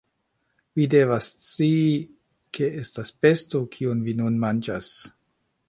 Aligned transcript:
Vi 0.79 0.85
devas 0.93 1.27
scii, 1.41 1.91
ke 2.59 2.71
estas 2.81 3.13
besto, 3.27 3.63
kiun 3.77 4.05
vi 4.09 4.19
nun 4.23 4.43
manĝas 4.47 4.93